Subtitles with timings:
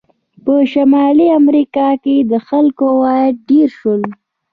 [0.45, 4.01] په شمالي امریکا کې د خلکو عواید ډېر شول.